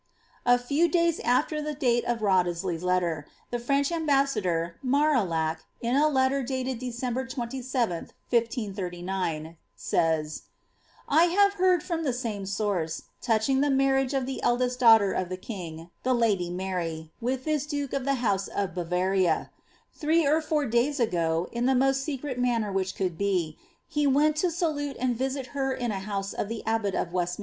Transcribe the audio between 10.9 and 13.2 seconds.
—^ I hare heard from the same source,